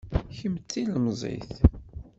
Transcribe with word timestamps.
Kemm 0.37 0.55
d 0.59 0.63
tilemẓit 0.71 1.51